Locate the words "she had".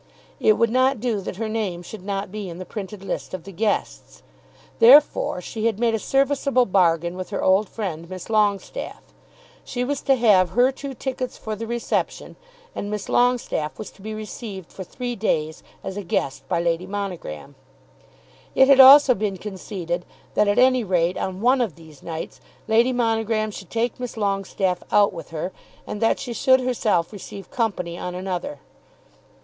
5.41-5.79